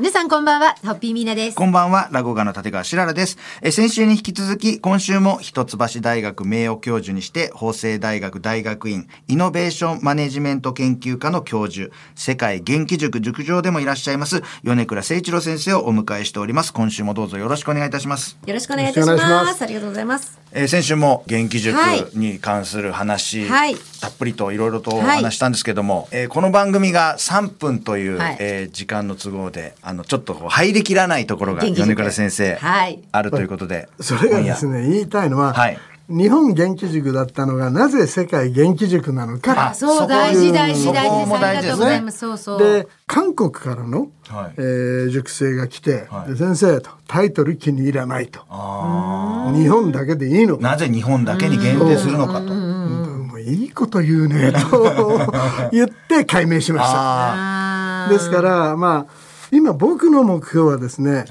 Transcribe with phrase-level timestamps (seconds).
[0.00, 1.54] 皆さんこんばんは、ホッピーミーナです。
[1.58, 3.36] こんばんは、落語家の立川しららです。
[3.60, 16.72] え先週に引き続き、今週も一橋大学名誉教授にして、法政大学大学院イノベーションマネジメント研究科の教授、世界元気塾塾長でもいらっしゃいます、米倉誠一郎先生をお迎えしております。
[16.72, 18.38] 今週もどうぞよろしくお願いいたします。
[18.46, 19.18] よろしくお願いいたしま
[19.54, 19.62] す。
[19.62, 20.38] ありがとうございます。
[20.52, 33.02] えー先週も元気塾はいに関する話、はいたっぷりといろいろとおはい話したんですけども、えーこの番組が3分という、はいえー時間の都合であのちょっと入りきらないところが米倉先生、はい。
[33.10, 35.78] あるということでそれがですね言いたいのは、はい。
[36.08, 39.70] 日本元気塾だったのがなぜ世界元気塾なのか。
[39.70, 41.24] あそう、大事大事大事です。
[41.24, 41.62] あも大事ですね。
[41.62, 42.18] りがとうございます。
[42.18, 42.58] そうそう。
[42.58, 44.54] で韓国からの、はい。
[44.56, 46.30] えー塾生が来て、はい。
[46.30, 48.40] で先生とタイトル気に入らないと。
[48.40, 50.62] 日本だけでいいのか。
[50.62, 52.54] なぜ日本だけに限定するのかと。
[52.54, 55.30] もういいこと言うねと
[55.72, 58.08] 言って解明しました。
[58.08, 61.24] ですからまあ今僕の目標はですね、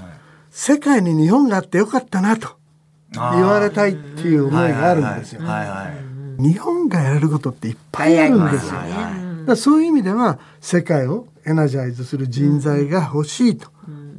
[0.52, 2.50] 世界に日本があってよかったなと
[3.14, 5.42] 言われたいっていう思いがあるんですよ。
[5.42, 8.80] はいはいはい日本がやれることっていっぱいあるんですよ。
[8.80, 13.70] はいはいだそういう意味では世界をエナジャイズする人材が欲しいと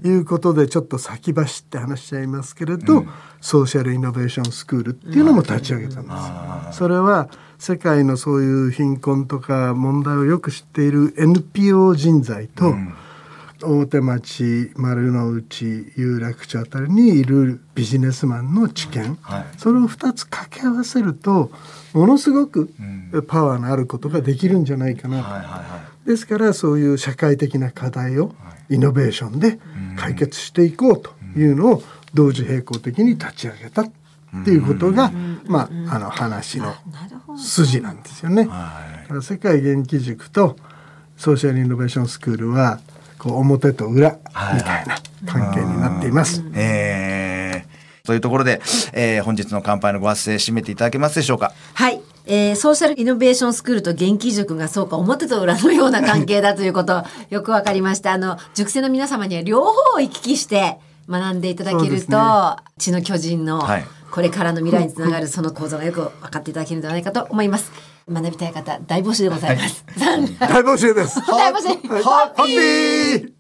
[0.05, 3.05] いうことでちょっと先走って話しちゃいますけれど、
[3.41, 6.79] ソーシャルイノベーションスクールっていうのも立ち上げたんです。
[6.79, 12.75] それは世界のそういう貧困とか問題をよく知っている NPO 人材と、
[13.63, 19.45] 大手町丸の内有楽町あたりにいるビジネスマンの知見、はい。
[19.59, 21.51] それを2つ掛け合わせると
[21.93, 22.71] ものすごく
[23.29, 26.09] パワーのあることができるんじゃないかなと、はいはいはい。
[26.09, 28.35] ですからそういう社会的な課題を
[28.69, 29.59] イノベーションで
[29.97, 31.83] 解決していこうというのを
[32.15, 33.91] 同時並行的に立ち上げたっ
[34.45, 35.11] ていうことが、
[35.47, 36.75] まあ、あの話の
[37.37, 38.45] 筋なんですよね。
[38.45, 40.57] だから世界元気塾と
[41.17, 42.81] ソーシャルイノベーションスクールは
[43.21, 44.13] こう表と裏
[44.55, 46.43] みたいな関係になっています。
[46.55, 47.71] えー
[48.07, 48.61] というところで、
[48.95, 51.53] えー本日の乾杯のご発声締めていただけますでしょうか？
[51.75, 52.01] はい。
[52.27, 58.13] えーソーシャルイノベーションスクールと元気塾がそうか表と裏のような関係だということよくわかりました。
[58.13, 60.79] あの塾生の皆様には両方を行き来して
[61.09, 67.71] 学んでいただけるそうですねと、血の巨人のはいこれからの未来につながるその構造がよく分かっていただけるのではないかと思います。
[68.09, 69.85] 学びたい方大募集でございます。
[69.97, 71.21] 大募集です。
[71.27, 71.69] 大募集。
[72.03, 73.33] ハッピー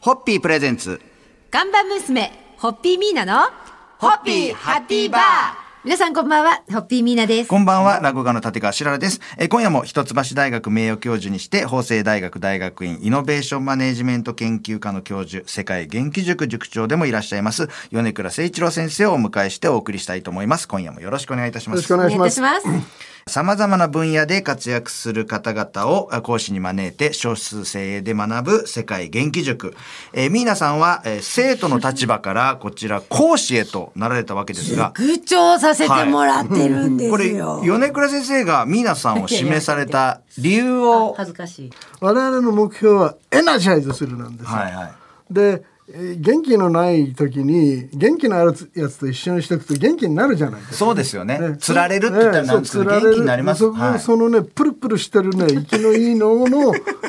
[0.00, 1.00] ホッピープレゼンツ。
[1.50, 3.50] 看板娘、ホッピーミーナの、
[3.98, 7.48] ホッピーハッピーバー皆さんこんばんは、ホッピーミーナです。
[7.48, 9.20] こんばんは、落語家の立川しららです。
[9.36, 20.68] えー今夜も一橋大学名誉教授にして、法政大学大学院イノベーションマネジメント研究科の教授、世界元気塾塾長でもいらっしゃいます、米倉誠一郎先生をお迎えしてお送りしたいと思います。
[20.68, 22.18] 今夜もよろしくお願いいたしますよろしくお。
[22.20, 23.12] 願いしますお願いいたします。
[23.28, 29.76] 様々な分野で活躍する方々をあ講師に招いて少数精鋭で学ぶ世界元気塾。
[30.12, 37.60] えー、ミーナさんは、えー生徒の立場からこちら講師へとなられたわけですが、部長させてもらってるんでこれ、すよ。
[37.64, 41.70] 米倉先生がミーナさんを指名された理由を、恥ずかしい。
[42.00, 44.56] 我々の目標はエナジャイズするなんですよ。
[44.56, 44.92] はいはい。
[45.30, 50.76] でえー元気のない時に元気のあるやつと一緒にしておくと元気になるじゃないですか。
[50.76, 51.38] そうですよね。
[51.38, 53.60] ね釣られるって言ったらなんですけど、そう元気になります。
[53.60, 56.46] そはいそのねプルプルしてるね息のいいのを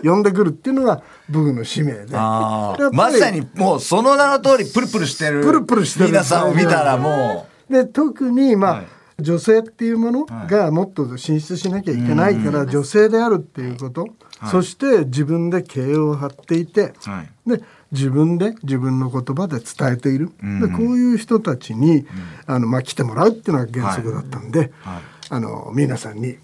[0.03, 2.15] 呼んでくるっていうのが僕の使命で。
[2.15, 2.75] ま
[3.11, 5.43] さにもうその名の通りプルプルしてる。
[5.43, 8.87] プルプルしてるミーナさんを見たらもで特にまあ、はい。
[9.19, 14.07] 女性っていうものがもっと進出しなきゃいけないから、女性であるっていうこと、
[14.49, 17.49] そして自分で経営を張っていて、う、はい。
[17.49, 17.61] で
[17.91, 22.05] 自分で自分の言葉で伝えている、でこういう人たちに、
[22.47, 25.01] あのまあ、来てもらうっていうのが原則だったんで、はい。
[25.29, 26.37] あの皆さんに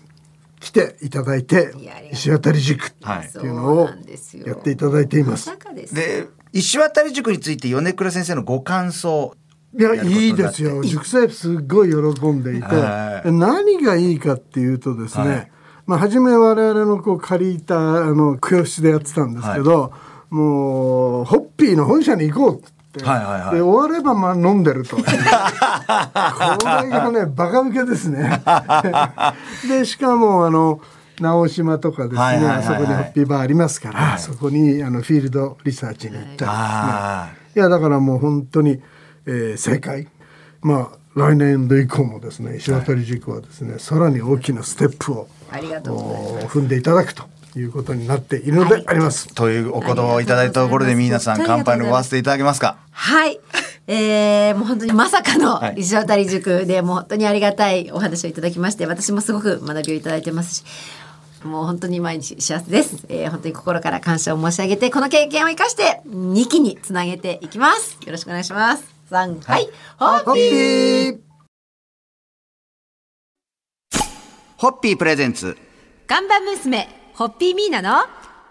[0.59, 1.73] 来ていただいて
[2.11, 3.89] 石渡塾ってはいいうのを
[4.45, 5.51] やっていただいています。
[5.91, 9.35] で、石渡塾について米倉先生のご感想。
[9.77, 10.83] いやいいですよ。
[10.83, 13.27] 塾生すっごい喜んでいて、はい。
[13.27, 15.51] で何がいいかっていうとですね、はい。
[15.85, 19.93] まあ、初め我々のこう借りたあの教室でやってたんですけど、
[20.29, 22.63] もうホッピーの本社に行こうっ
[22.99, 23.55] て、はいはいはい。
[23.55, 24.97] で終わればまあ飲んでると。
[24.97, 25.11] これ
[26.89, 28.41] がね バカウケですね。
[29.69, 30.81] でしかもあの
[31.19, 32.57] 直島とかですね、はいはいはいはい。
[32.59, 38.81] あそこにホッピーバーありますから、そこにあのフィールドリサーチに行ったりですね、あいやだからもう本当に、
[39.29, 40.07] えー正解。
[40.61, 47.23] まあ来年度以降もですね石渡塾はですね、さらに大きなステップを踏んでいただくと
[47.57, 49.33] いうことになっているのであります。
[49.33, 52.77] というお言葉をいただいたところで皆さん乾杯のごわせていただけますか？
[52.91, 53.39] はい。
[53.87, 55.79] えー、もう本当にまさかのはい。
[55.79, 60.63] 石渡塾でもう本当にありがたいお話をいただきまして私もすごく学びをいただいてますし
[61.43, 67.97] もう本当に毎日幸せです、えー、本当に心から感謝を申し上げてこの経験を生かして2期につなげていきます。
[68.05, 71.19] よろしくお願いします3はい、ホッホッピー。
[74.57, 75.57] ホッピープレゼンツ。
[76.05, 78.05] 看板娘ホッピーミーナの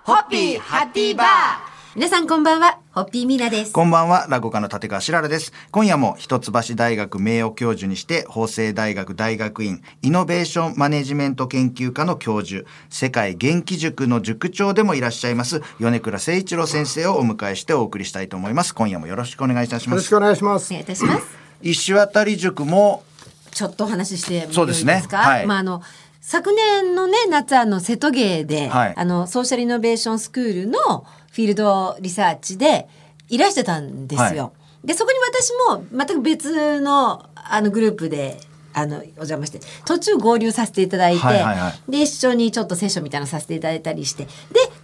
[0.05, 1.68] ホッピーハッピーバー
[1.99, 5.53] 皆さんこんばんはホッピーミーナですこんばんは、落語家の立川しららです。
[5.73, 18.77] 今夜も一橋大学名誉教授にして、法政大学大学院イノベーションマネジメント研究科の教授、世界元気塾の塾長でもいらっしゃいます、米倉誠一郎先生をお迎えしてお送りしたいと思います。
[18.77, 19.91] 今夜もよろしくお願いいたします。
[19.91, 21.27] よろしくお願いしますお願いいたします
[21.63, 23.03] 石渡塾も、
[23.51, 24.55] ちょっとお話ししてもよいですか？
[24.55, 25.83] そうですねはいまああの
[26.21, 30.79] 昨年のね夏あの瀬戸芸で、はいあのソーシャルイノベーションスクールの
[31.33, 32.89] フィールドリサーチで
[33.29, 34.45] いらしてたんですよ。
[34.45, 34.51] は
[34.85, 38.41] でそこに私も全く別のあのグループで。
[38.75, 41.23] あのお邪魔して途中合流させていただいて、
[41.89, 44.31] で一緒にちょっとセッションみたいなのさせていただいたりしてで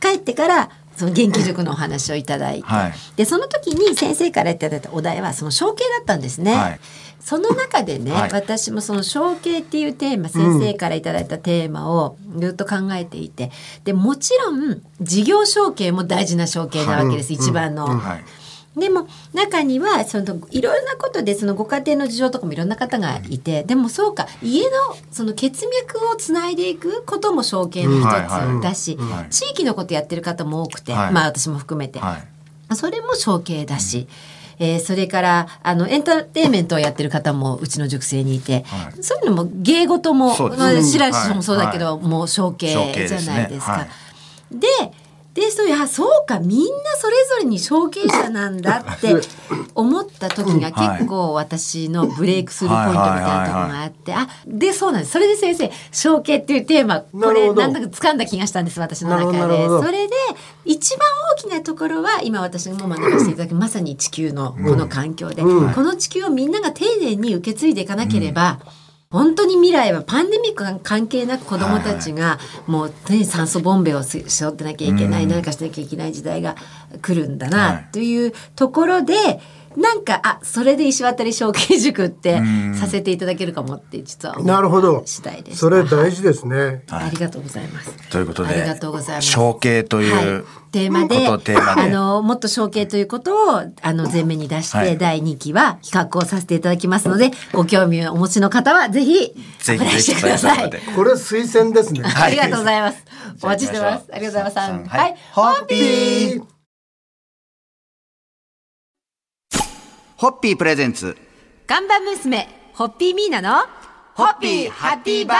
[0.01, 2.93] 帰ってからその元気塾のお話をいただいて、はい。
[3.17, 6.55] でその時に先生からいただいたお題はその象形だったんですね。
[6.55, 6.81] はい。
[7.21, 8.31] その中でね、はい。
[8.33, 13.51] 私もその象形っていうテーマ先生からいただいたテーマをずっと考えていて。
[13.85, 17.87] でもちろん事業承継も大事な承継なわけです、一番の。
[17.87, 18.25] はい。
[18.77, 24.71] でも中にはそのいろんなことでそのご家庭の事情とかもいろんな方がいて、でもそうか家の
[25.13, 29.31] その血脈をつないでいくことも承継の一つだし、はい。
[29.31, 31.13] 地域のことやってる方も多くて、はい。
[31.13, 32.19] まあ私も含めて、は
[32.71, 32.75] い。
[32.75, 34.09] それも承継だし、
[34.59, 39.03] えーそれからあのエンターテインメントをやってる方もうちの塾生にいて、はい。
[39.03, 42.69] そういうのも芸事も白石さんもそうだけど、はもう承継
[43.07, 43.73] じゃないですか。
[43.73, 43.89] はい
[45.35, 46.67] ででそういうあそうかみんな
[46.97, 49.15] それぞれに承継者なんだって
[49.75, 55.13] 思った時が結構私のブレイクスルーポイントみたいなところがあって、あでそうなんです。
[55.13, 57.61] それで先生承継っていうテーマこれなるほど。
[57.63, 59.67] なんだか掴んだ気がしたんです私の中で。
[59.67, 60.15] それで
[60.65, 65.75] 一番大きなところは今私も学ばせていただくまさに地球のこの環境で、うん。
[65.75, 68.61] この地球をみんなが丁寧に受け継いでいかなければ、
[69.15, 76.57] 本当に未来はパンデミックが関係なく子どもたちがもう常に酸素ボンベを背負ってなきゃいけない、何かしなきゃいけない時代が
[77.01, 77.89] 来るんだはない。
[77.93, 79.15] というところで、
[79.77, 82.75] なんかあそれで石渡小慶塾ってうん。
[82.75, 85.03] させていただけるかもって実は思なるほど。
[85.07, 86.83] 次第でしたそれ大事ですね。
[86.91, 88.11] ありがとうございます。
[88.11, 89.29] ということで、ありがとうございます。
[89.29, 94.99] 承継という、はい、テーマであのもっと承継ということをあの前面に出して、はい。
[94.99, 100.71] 第2期は企画をさせていただきますのでご興味をお持ちの方はぜひぜひしてください。
[100.95, 102.03] これ推薦ですね。
[102.05, 103.05] ありがとうございます。
[103.43, 104.07] お待ちしてます。
[104.13, 104.89] ありがとうございます。
[104.89, 105.11] ははい。
[105.11, 106.54] い、ホッピー
[110.17, 111.17] ホッピープレゼンツ
[111.67, 113.67] 看板娘ホッピーミーナの
[114.15, 115.39] ホッピーハッピーバー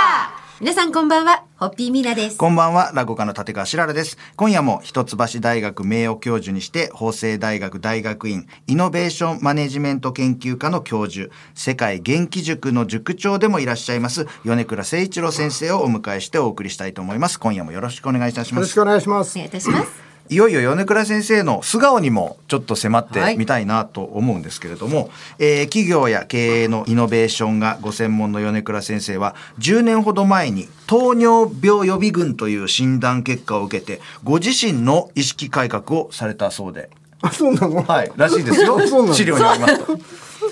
[0.61, 2.37] 皆さんこんばんはホッピーミーナです。
[2.37, 4.19] こんばんは、落語家の立川しららです。
[4.37, 17.39] 今夜も一橋大学名誉教授にして、法政大学大学院イノベーションマネジメント研究科の教授、世界元気塾の塾長でもいらっしゃいます、米倉誠一郎先生をお迎えしてお送りしたいと思います。
[17.39, 18.75] 今夜もよろしくお願いいたしますよろし。
[18.75, 19.49] くお願いしますお願い。
[19.49, 20.14] いたします。
[20.31, 36.91] いよいよ米倉先生の素顔にもちょっと迫ってみたいなと思うんですけれども、えー企業や経営のイノベーションがご専門の米倉先生は10年ほど前に糖尿病予備軍という診断結果を受けてご自身の意識改革をされたそうで。
[37.21, 37.83] あ、そうなの？
[37.83, 39.09] はい、らしいですよ そうな。
[39.09, 39.99] の資料にありますと。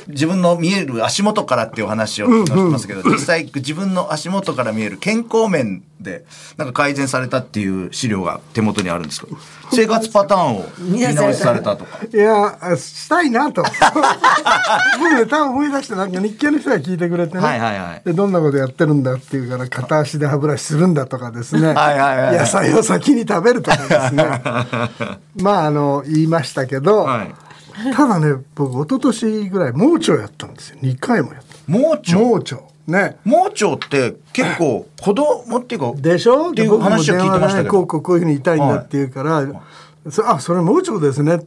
[0.08, 6.24] 自分の見える足元からっていうお話をしますけど、実際自分の足元から見える健康面で
[6.56, 9.36] なんか改善されたっていう資料が手元にあるんですけど、
[9.72, 12.00] 生活パターンを見直しされたとか。
[12.12, 13.62] いや、あしたいなと。
[14.98, 17.40] 僕ね、多分思い出して、なんか日系の人が聞いてくれてね。
[17.40, 21.68] はいはいはいで、どんなことやってるんだっていうから、片足で歯ブラシするんだとかですね。
[21.68, 24.24] はいはいはい野菜を先に食べるとかですね。
[25.40, 27.34] まあ、あの、言いましたけど、はい。
[27.94, 30.78] ただね、僕、一昨年ぐらい、盲腸やったんですよ。
[30.82, 31.56] 2回もやった。
[31.66, 32.16] 盲腸？
[32.18, 32.58] 盲腸。
[32.86, 33.16] ね。
[33.24, 36.50] 盲腸って結構子供っていうか、でしょ？
[36.50, 37.70] っていう話を聞いてましたけど。
[37.70, 39.46] こうこうこういうふうに痛いんだって言うから
[40.10, 41.38] 「そあそれ盲腸ですね」っ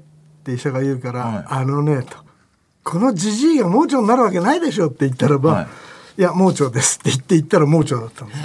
[0.43, 1.45] て医者が言うから「はい。
[1.47, 2.17] あのね」と
[2.83, 5.67] 「このじじいが盲腸になるわけないでしょ」って言ったらば「はい。
[6.19, 8.39] い、や盲腸です」って言って言ったら盲腸だったんです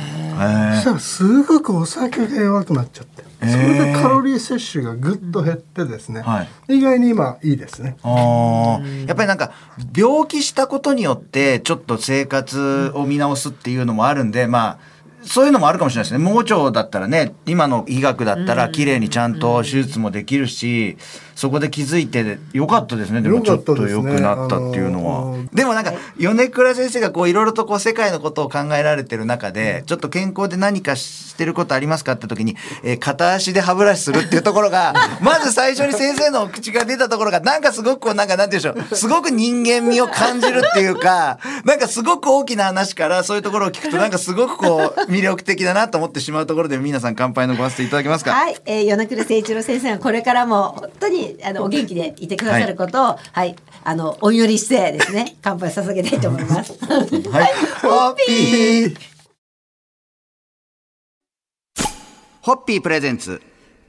[0.76, 6.76] そしたらすごくお酒が弱くなっちゃってそれでカロリー摂取がぐっと減ってですね、はい。
[6.76, 7.96] 意外に今いいですね。
[8.04, 9.52] やっぱりなんか
[9.96, 14.78] 病気したことによってちょっと生活を見直すっていうのもあるんでまあ
[15.22, 16.24] そういうのもあるかもしれないですね。
[16.24, 20.96] 盲腸だったらね今の医学だったら綺麗にちゃんと手術もできるし、
[21.40, 23.22] そこで気づいてよかったですね。
[23.22, 38.96] でもちょっと良くなったっていうのは、ですねあのでもなんか米倉先生がこういろいろとこう世界のことを考えられてる中でちょっと健康で何かしてることありますかって時に、えー片足で歯ブラシするっていうところが まず最初に先生の口が出たところがなんかすごくこうなんかなんて言うんでしょう。
[38.96, 48.32] すごく人間味を感じるっていうかなんかすごく大きな話からそういうところを聞くとなんかすごくこう魅力的だなと思ってしまうところで皆さん乾杯のごわせていただけますか？
[48.32, 52.14] はい、えー、米倉誠一郎先生がこれからも本当にあのお元気で？
[52.18, 56.78] いてくださることを、はい、あのお祈りしてですね、 乾杯捧げたいと思います。
[56.86, 57.02] はい。
[57.82, 58.96] ホッピー
[62.42, 63.40] ホッピープレゼンツ。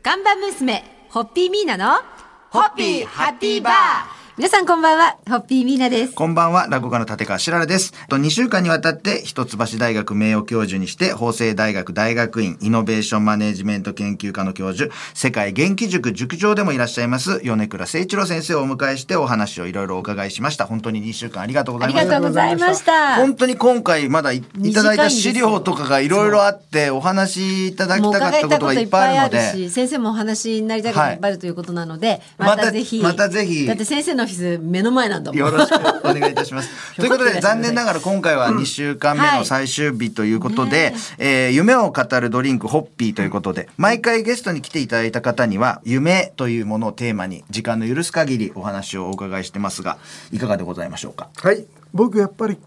[0.04, 2.02] 看板娘、ホッピーミーナの、
[2.50, 6.14] ホッピーハッピーバー皆さんこんばんは、ホッピーミーナです。
[6.14, 7.92] こんばんは、落語家の立川しららです。
[8.08, 20.66] と2週間にわたって、一橋大学名誉教授にして、法政大学大学院イノベーションマネジメント研究科の教授、世界元気塾塾長でもいらっしゃいます、米倉誠一郎先生をお迎えしてお話をいろいろお伺いしました。
[20.66, 22.26] 本当に2週間ありがとうございましたありがと。
[22.26, 23.16] うございました。
[23.18, 29.52] 本当に今回まだいいただいた資料とかがいろいろあってお話しいただきたかったことがいっぱいあるので。
[29.68, 35.40] し、先生もお話になりたいこといっぱいあるということなので、またまたぜひ、またぜひだって先生のオフィス目の前なんだもん。
[35.40, 36.70] よろしくお願いいたします。
[36.96, 49.98] ということで残念ながら今回は2週間目の最終日ということで、えー夢を語るドリンクホッピーということで毎回ゲストに来ていただいた方には夢というものをテーマに時間の許す限りお話をお伺いしてますが
[50.32, 51.30] いかがでございましょうか？
[51.42, 52.58] はい僕やっぱり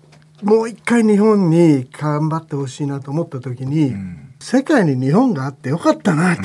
[0.42, 3.94] もう一回日本に頑張ってほしいなと思った時に、
[4.40, 6.42] 世界に日本があってよかったなと。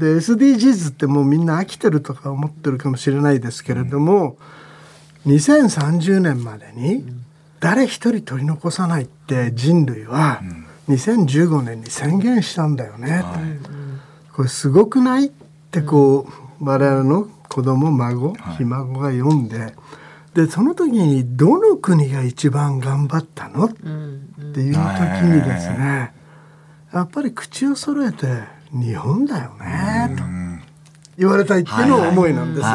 [0.00, 4.38] で SDGs ってもうみんな飽きてるとか思ってるかもしれないですけれども、
[5.26, 7.04] 2030年までに
[7.60, 10.40] 誰一人取り残さないって人類は
[10.88, 13.22] 2015年に宣言したんだよね、
[14.30, 15.30] とこれすごくないっ
[15.70, 16.26] てこ
[16.60, 19.74] う、我々の子供孫ひ孫が読んで
[20.34, 23.66] でその時にどの国が一番頑張ったの？
[23.66, 23.84] って
[24.60, 24.80] いう時
[25.24, 26.14] にですね
[26.94, 28.26] やっぱり口を揃えて
[28.72, 30.22] 日本だよねと
[31.18, 32.66] 言われたいっていうのが思いなんです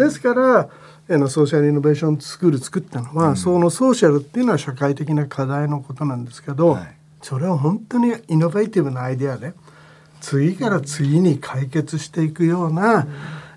[0.00, 0.06] よ。
[0.06, 0.68] ですから
[1.12, 6.94] あのソーシャルイノベーションスクール作ったのは、そのソーシャルっていうのは社会的な課題のことなんですけど、はい。
[7.22, 9.52] それを本当にイノベーティブなアイデアで
[10.20, 13.06] 次から次に解決していくような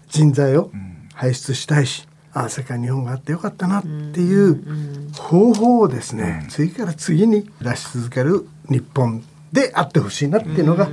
[0.09, 0.69] 人材を
[1.13, 3.87] 輩出したいし、ああ世界日本があってよかったなって
[4.19, 10.89] いう方法をですね、次から次に出し続ける日本であってほしいなっていうのが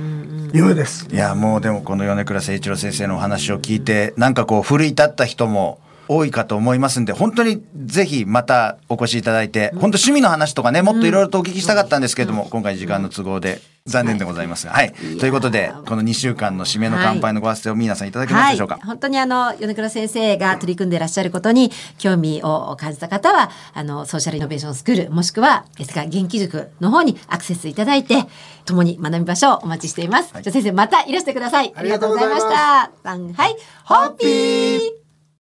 [0.53, 1.07] 夢です。
[1.11, 14.73] いやもうでもこの米倉誠一郎先生のお話を聞いてなんかこう奮い立った人も多いかと思いますんで本当にぜひまたお越しいただいて、本当趣味の話とかねもっといろいろとお聞きしたかったんですけれども、今回時間の都合で残念でございますが。
[14.73, 28.25] はい、ということでこの2週間の締めの乾杯のご発声を皆さんいただけますでしょうか、はい、本当にあの米倉先生が取り組んでいらっしゃることに興味を感じた方はあのソーシャルイノベーションスクールもしくは世界元気塾の方にアクセスいただいて
[28.65, 29.59] 共に学びましょう。
[29.63, 31.73] お待ちしています、じゃあ先生またいらしてください。
[31.75, 32.91] ありがとうございました。
[33.03, 33.55] はい。
[33.85, 35.00] ホッピー